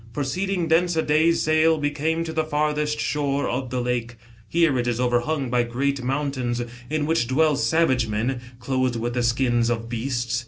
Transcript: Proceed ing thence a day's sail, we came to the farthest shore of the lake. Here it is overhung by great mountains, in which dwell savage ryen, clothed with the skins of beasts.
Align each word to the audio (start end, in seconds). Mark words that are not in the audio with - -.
Proceed 0.13 0.49
ing 0.49 0.69
thence 0.69 0.95
a 0.95 1.03
day's 1.03 1.43
sail, 1.43 1.79
we 1.79 1.91
came 1.91 2.23
to 2.23 2.33
the 2.33 2.43
farthest 2.43 2.99
shore 2.99 3.47
of 3.47 3.69
the 3.69 3.79
lake. 3.79 4.15
Here 4.49 4.79
it 4.79 4.87
is 4.87 4.99
overhung 4.99 5.51
by 5.51 5.61
great 5.61 6.01
mountains, 6.03 6.59
in 6.89 7.05
which 7.05 7.27
dwell 7.27 7.55
savage 7.55 8.07
ryen, 8.07 8.41
clothed 8.59 8.95
with 8.95 9.13
the 9.13 9.21
skins 9.21 9.69
of 9.69 9.89
beasts. 9.89 10.39